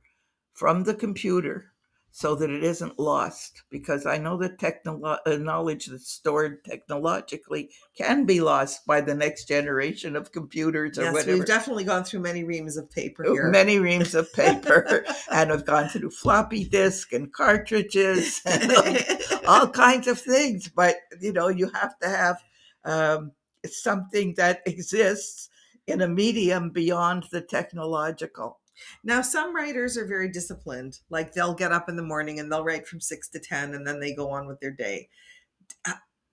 from 0.54 0.84
the 0.84 0.94
computer 0.94 1.69
so 2.12 2.36
that 2.36 2.50
it 2.50 2.64
isn't 2.64 3.00
lost 3.00 3.64
because 3.70 4.06
I 4.06 4.18
know 4.18 4.38
that 4.38 4.58
technolo- 4.58 5.20
uh, 5.26 5.38
knowledge 5.38 5.86
that's 5.86 6.12
stored 6.12 6.64
technologically 6.66 7.70
can 7.96 8.26
be 8.26 8.42
lost 8.42 8.86
by 8.86 9.02
the 9.02 9.14
next 9.14 9.48
generation 9.48 10.16
of 10.16 10.32
computers 10.32 10.98
or 10.98 11.04
yes, 11.04 11.14
whatever. 11.14 11.38
we've 11.38 11.46
definitely 11.46 11.84
gone 11.84 12.04
through 12.04 12.22
many 12.22 12.44
reams 12.44 12.78
of 12.78 12.90
paper 12.90 13.24
here. 13.24 13.50
Many 13.50 13.80
reams 13.80 14.16
of 14.16 14.32
paper, 14.34 15.06
and 15.32 15.52
I've 15.52 15.66
gone 15.66 15.90
through 15.90 16.10
floppy 16.10 16.64
disk 16.64 17.14
and 17.14 17.32
cartridges 17.32 18.42
and 18.46 18.74
like 18.74 19.22
all 19.48 19.70
kinds 19.70 20.08
of 20.08 20.20
things. 20.20 20.68
But 20.68 20.96
you 21.22 21.32
know, 21.32 21.48
you 21.48 21.70
have 21.70 21.98
to 22.00 22.10
have 22.10 22.38
um, 22.86 23.32
something 23.66 24.34
that 24.38 24.62
exists 24.66 25.50
in 25.86 26.02
a 26.02 26.08
medium 26.08 26.70
beyond 26.70 27.26
the 27.32 27.42
technological. 27.42 28.60
Now, 29.04 29.22
some 29.22 29.56
writers 29.56 29.98
are 29.98 30.06
very 30.06 30.30
disciplined. 30.30 31.00
Like 31.10 31.34
they'll 31.34 31.54
get 31.54 31.72
up 31.72 31.90
in 31.90 31.96
the 31.96 32.04
morning 32.04 32.40
and 32.40 32.52
they'll 32.52 32.64
write 32.64 32.88
from 32.88 33.02
six 33.02 33.30
to 33.30 33.40
10 33.40 33.74
and 33.74 33.86
then 33.86 34.00
they 34.00 34.14
go 34.14 34.30
on 34.32 34.48
with 34.48 34.60
their 34.60 34.72
day. 34.72 35.10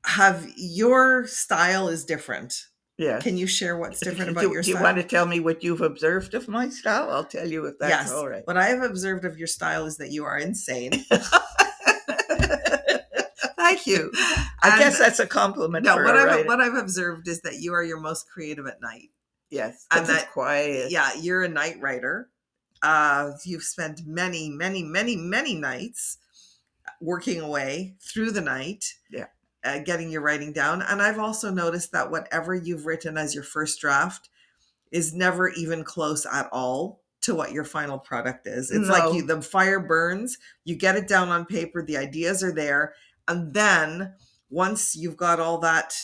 Have 0.04 0.46
your 0.56 1.26
style 1.26 1.88
is 1.88 2.04
different. 2.04 2.54
Yeah. 2.98 3.18
Can 3.20 3.36
you 3.36 3.46
share 3.46 3.76
what's 3.76 4.00
different 4.04 4.30
about 4.30 4.42
do, 4.42 4.52
your 4.52 4.62
do 4.62 4.70
you 4.70 4.80
want 4.80 4.96
to 4.96 5.02
tell 5.02 5.26
me 5.26 5.40
what 5.40 5.62
you've 5.64 5.80
observed 5.80 6.34
of 6.34 6.48
my 6.48 6.68
style? 6.68 7.10
I'll 7.10 7.24
tell 7.24 7.46
you 7.46 7.66
if 7.66 7.74
that's 7.78 7.90
yes. 7.90 8.12
all 8.12 8.28
right. 8.28 8.46
What 8.46 8.56
I 8.56 8.68
have 8.68 8.82
observed 8.82 9.24
of 9.24 9.36
your 9.36 9.48
style 9.48 9.84
is 9.84 9.96
that 9.98 10.12
you 10.12 10.24
are 10.24 10.38
insane. 10.38 10.92
Thank 13.58 13.86
you. 13.86 14.10
I 14.62 14.70
And- 14.70 14.78
guess 14.78 14.98
that's 14.98 15.18
a 15.18 15.26
compliment 15.26 15.84
no, 15.84 15.94
for 15.96 16.04
what 16.04 16.16
a 16.16 16.20
I've, 16.20 16.46
what 16.46 16.60
I've 16.60 16.74
observed 16.74 17.26
is 17.28 17.40
that 17.42 17.54
you 17.60 17.72
are 17.74 17.82
your 17.82 18.00
most 18.00 18.28
creative 18.30 18.66
at 18.66 18.80
night. 18.80 19.10
yes, 19.50 19.86
and 19.90 20.06
that- 20.06 20.30
quiet. 20.32 20.90
Yeah, 20.90 21.10
you're 21.20 21.42
a 21.42 21.48
night 21.48 21.80
writer. 21.80 22.30
Uh, 22.86 23.32
you've 23.44 23.64
spent 23.64 24.06
many, 24.06 24.48
many, 24.48 24.82
many, 24.82 25.16
many 25.16 25.56
nights 25.56 26.18
working 27.00 27.40
away 27.40 27.96
through 28.00 28.30
the 28.30 28.40
night. 28.40 28.84
Yeah. 29.10 29.26
Uh, 29.64 29.80
getting 29.80 30.08
your 30.10 30.20
writing 30.20 30.52
down. 30.52 30.82
And 30.82 31.02
I've 31.02 31.18
also 31.18 31.50
noticed 31.50 31.90
that 31.90 32.12
whatever 32.12 32.54
you've 32.54 32.86
written 32.86 33.18
as 33.18 33.34
your 33.34 33.42
first 33.42 33.80
draft 33.80 34.28
is 34.92 35.12
never 35.12 35.48
even 35.48 35.82
close 35.82 36.24
at 36.24 36.48
all 36.52 37.00
to 37.22 37.34
what 37.34 37.50
your 37.50 37.64
final 37.64 37.98
product 37.98 38.46
is. 38.46 38.70
It's 38.70 38.86
No. 38.86 38.92
like 38.94 39.14
you, 39.14 39.26
the 39.26 39.42
fire 39.42 39.80
burns, 39.80 40.38
you 40.64 40.76
get 40.76 40.94
it 40.94 41.08
down 41.08 41.30
on 41.30 41.44
paper, 41.44 41.82
the 41.82 41.96
ideas 41.96 42.44
are 42.44 42.52
there. 42.52 42.94
And 43.26 43.52
then 43.52 44.14
once 44.48 44.94
you've 44.94 45.16
got 45.16 45.40
all 45.40 45.58
that, 45.58 45.96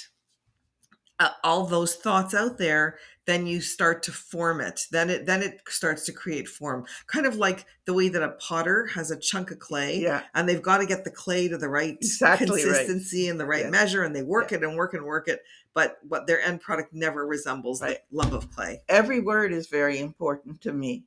uh, 1.23 1.31
all 1.45 1.67
those 1.67 1.95
thoughts 1.95 2.35
out 2.35 2.59
there, 2.59 2.97
then 3.27 3.47
you 3.47 3.61
start 3.61 4.03
to 4.03 4.13
form 4.13 4.61
it. 4.61 4.81
Then 4.91 5.09
it 5.11 5.27
then 5.27 5.43
it 5.43 5.61
starts 5.69 6.05
to 6.07 6.13
create 6.13 6.49
form. 6.49 6.85
Kind 7.07 7.27
of 7.27 7.37
like 7.37 7.67
the 7.85 7.95
way 7.95 8.09
that 8.09 8.23
a 8.23 8.31
potter 8.31 8.87
has 8.95 9.11
a 9.11 9.19
chunk 9.19 9.51
of 9.53 9.59
clay 9.61 10.01
Yeah, 10.01 10.23
and 10.35 10.49
they've 10.49 10.63
got 10.71 10.79
to 10.79 10.87
get 10.87 11.05
the 11.05 11.11
clay 11.11 11.49
to 11.49 11.57
the 11.59 11.69
right 11.69 11.97
Exactly 12.01 12.49
right. 12.49 12.65
consistency 12.65 13.29
and 13.29 13.39
the 13.39 13.47
right 13.47 13.65
Yeah. 13.67 13.71
measure 13.71 14.03
and 14.03 14.15
they 14.17 14.23
work 14.23 14.51
it 14.53 14.63
and 14.65 14.77
work 14.77 14.95
and 14.95 15.05
work 15.05 15.29
it 15.29 15.43
but 15.75 15.99
what 16.09 16.27
their 16.27 16.41
end 16.41 16.61
product 16.61 16.93
never 16.93 17.25
resembles 17.27 17.81
Right. 17.81 17.99
the 18.11 18.17
love 18.17 18.33
of 18.35 18.51
clay 18.51 18.83
every 18.89 19.21
word 19.21 19.53
is 19.53 19.69
very 19.69 19.99
important 20.01 20.61
to 20.63 20.73
me. 20.73 21.05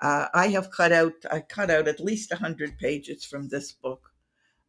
Uh, 0.00 0.28
I 0.32 0.48
have 0.48 0.70
cut 0.70 0.92
out. 0.92 1.12
I 1.30 1.40
cut 1.40 1.68
out 1.70 1.86
at 1.86 2.00
least 2.00 2.32
hundred 2.32 2.78
pages 2.78 3.22
from 3.26 3.48
this 3.48 3.70
book, 3.72 4.12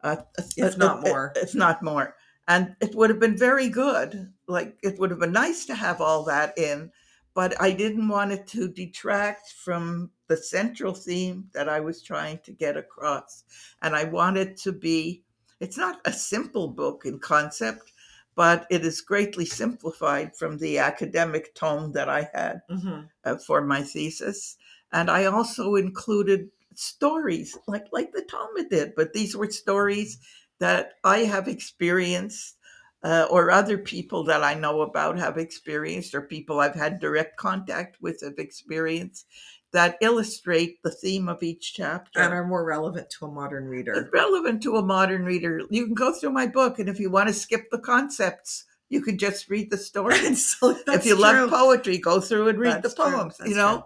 uh, 0.03 0.17
If 0.57 0.77
not 0.77 1.01
more. 1.03 1.31
If 1.37 1.55
not 1.55 1.81
more, 1.81 2.15
and 2.49 2.75
it 2.81 2.93
would 2.95 3.09
have 3.09 3.19
been 3.19 3.37
very 3.37 3.69
good. 3.69 4.33
Like 4.51 4.77
it 4.83 4.99
would 4.99 5.11
have 5.11 5.19
been 5.19 5.31
nice 5.31 5.65
to 5.67 5.75
have 5.75 6.01
all 6.01 6.23
that 6.25 6.57
in, 6.57 6.91
but 7.33 7.59
I 7.61 7.71
didn't 7.71 8.07
want 8.09 8.31
it 8.33 8.47
to 8.47 8.67
detract 8.67 9.51
from 9.53 10.11
the 10.27 10.37
central 10.37 10.93
theme 10.93 11.49
that 11.53 11.69
I 11.69 11.79
was 11.79 12.01
trying 12.03 12.39
to 12.39 12.51
get 12.51 12.77
across, 12.77 13.43
and 13.81 13.95
I 13.95 14.03
wanted 14.05 14.57
to 14.57 14.71
be. 14.71 15.23
It's 15.59 15.77
not 15.77 16.01
a 16.05 16.13
simple 16.13 16.67
book 16.69 17.05
in 17.05 17.19
concept, 17.19 17.91
but 18.35 18.65
it 18.71 18.83
is 18.83 19.01
greatly 19.01 19.45
simplified 19.45 20.35
from 20.35 20.57
the 20.57 20.79
academic 20.79 21.53
tone 21.53 21.91
that 21.93 22.09
I 22.09 22.29
had 22.33 22.61
Mhm. 22.69 23.09
uh, 23.23 23.37
for 23.37 23.61
my 23.61 23.83
thesis, 23.83 24.57
and 24.91 25.09
I 25.09 25.25
also 25.25 25.75
included 25.75 26.49
stories 26.75 27.57
like 27.67 27.85
like 27.91 28.11
the 28.13 28.23
Talmud 28.23 28.69
did, 28.69 28.95
but 28.95 29.13
these 29.13 29.35
were 29.35 29.49
stories 29.51 30.17
that 30.59 30.93
I 31.03 31.19
have 31.19 31.47
experienced. 31.47 32.57
Uh, 33.03 33.25
or 33.31 33.49
other 33.49 33.79
people 33.79 34.23
that 34.23 34.43
I 34.43 34.53
know 34.53 34.81
about 34.81 35.17
have 35.17 35.37
experienced, 35.37 36.13
or 36.13 36.21
people 36.21 36.59
I've 36.59 36.75
had 36.75 36.99
direct 36.99 37.35
contact 37.35 37.97
with 37.99 38.21
have 38.21 38.37
experienced, 38.37 39.25
that 39.73 39.97
illustrate 40.01 40.83
the 40.83 40.91
theme 40.91 41.27
of 41.27 41.41
each 41.41 41.73
chapter. 41.73 42.19
and 42.19 42.33
are 42.33 42.45
more 42.45 42.63
relevant 42.63 43.09
to 43.09 43.25
a 43.25 43.31
modern 43.31 43.67
reader 43.67 43.93
It's 43.93 44.13
relevant 44.13 44.61
to 44.63 44.75
a 44.75 44.83
modern 44.83 45.25
reader. 45.25 45.61
You 45.69 45.85
can 45.85 45.95
go 45.95 46.13
through 46.13 46.31
my 46.31 46.45
book, 46.45 46.77
and 46.77 46.89
if 46.89 46.99
you 46.99 47.09
want 47.09 47.27
to 47.29 47.33
skip 47.33 47.71
the 47.71 47.79
concepts, 47.79 48.65
you 48.89 49.01
can 49.01 49.17
just 49.17 49.49
read 49.49 49.71
the 49.71 49.77
story. 49.77 50.23
And 50.25 50.37
so 50.37 50.75
if 50.87 51.05
you 51.05 51.15
true. 51.15 51.23
love 51.23 51.49
poetry, 51.49 51.97
go 51.97 52.19
through 52.19 52.49
and 52.49 52.59
read 52.59 52.83
That's 52.83 52.93
the 52.93 53.03
poems. 53.03 53.37
You 53.43 53.55
know, 53.55 53.85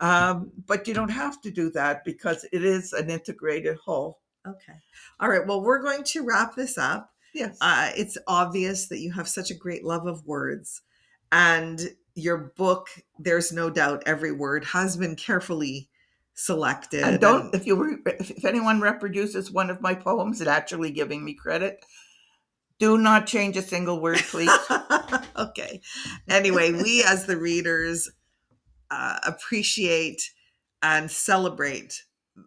um, 0.00 0.50
but 0.66 0.86
you 0.88 0.94
don't 0.94 1.10
have 1.10 1.40
to 1.42 1.50
do 1.50 1.70
that 1.70 2.04
because 2.04 2.44
it 2.52 2.64
is 2.64 2.92
an 2.92 3.10
integrated 3.10 3.76
whole. 3.84 4.20
okay 4.46 4.74
all 5.20 5.28
right 5.28 5.46
well 5.46 5.62
we're 5.62 5.82
going 5.82 6.04
to 6.04 6.24
wrap 6.24 6.54
this 6.54 6.78
up 6.78 7.10
Yes. 7.36 7.56
uh, 7.60 7.90
it's 7.96 8.18
obvious 8.26 8.88
that 8.88 8.98
you 8.98 9.12
have 9.12 9.28
such 9.28 9.50
a 9.50 9.54
great 9.54 9.84
love 9.84 10.06
of 10.06 10.26
words 10.26 10.82
and 11.30 11.80
your 12.14 12.52
book 12.56 12.88
there's 13.18 13.52
no 13.52 13.70
doubt 13.70 14.02
every 14.06 14.32
word 14.32 14.64
has 14.64 14.96
been 14.96 15.16
carefully 15.16 15.88
selected 16.34 17.02
and 17.02 17.20
don't 17.20 17.54
if 17.54 17.66
you 17.66 17.76
re- 17.76 18.12
if, 18.18 18.44
anyone 18.44 18.80
reproduces 18.80 19.50
one 19.50 19.70
of 19.70 19.80
my 19.80 19.94
poems, 19.94 20.40
naturally 20.40 20.90
giving 20.90 21.24
me 21.24 21.34
credit, 21.34 21.84
do 22.78 22.98
not 22.98 23.26
change 23.26 23.56
a 23.56 23.62
single 23.62 24.00
word, 24.00 24.18
please. 24.18 24.50
okay. 25.36 25.80
Anyway, 26.28 26.72
we 26.72 27.02
as 27.04 27.26
the 27.26 27.36
readers 27.36 28.10
uh, 28.90 29.18
appreciate 29.26 30.30
and 30.82 31.10
celebrate 31.10 32.02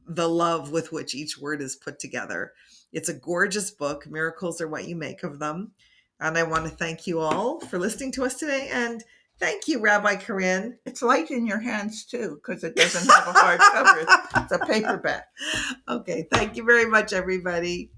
the 0.07 0.29
love 0.29 0.71
with 0.71 0.91
which 0.91 1.15
each 1.15 1.39
word 1.39 1.61
is 1.61 1.75
put 1.75 1.99
together. 1.99 2.53
It's 2.91 3.09
a 3.09 3.13
gorgeous 3.13 3.71
book. 3.71 4.07
Miracles 4.07 4.61
are 4.61 4.67
what 4.67 4.87
you 4.87 4.95
make 4.95 5.23
of 5.23 5.39
them. 5.39 5.71
And 6.19 6.37
I 6.37 6.43
want 6.43 6.65
to 6.65 6.69
thank 6.71 7.07
you 7.07 7.19
all 7.19 7.59
for 7.61 7.79
listening 7.79 8.11
to 8.13 8.25
us 8.25 8.35
today. 8.35 8.69
And 8.71 9.03
thank 9.39 9.67
you, 9.67 9.79
Rabbi 9.79 10.15
Corinne. 10.17 10.77
it's 10.85 11.01
light 11.01 11.31
in 11.31 11.45
your 11.47 11.59
hands 11.59 12.05
too 12.05 12.35
because 12.41 12.63
it 12.63 12.75
doesn't 12.75 13.09
have 13.09 13.27
a 13.27 13.31
hard 13.39 13.59
cover. 13.59 14.05
It's 14.43 14.51
a 14.51 14.59
paperback. 14.59 15.25
Okay. 15.87 16.27
Thank 16.31 16.55
you 16.55 16.63
very 16.65 16.85
much, 16.85 17.13
everybody. 17.13 17.91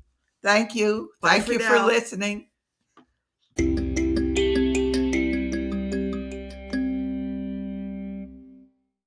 Thank 0.44 0.76
you. 0.76 1.10
Bye 1.22 1.32
Thank 1.40 1.46
for 1.46 1.54
you 1.54 1.60
now. 1.60 1.70
for 1.70 1.86
listening. 1.86 2.48